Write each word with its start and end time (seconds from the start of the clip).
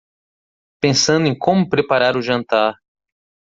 Pensando 0.81 1.27
em 1.29 1.37
como 1.37 1.69
preparar 1.69 2.17
o 2.17 2.23
jantar 2.23 2.73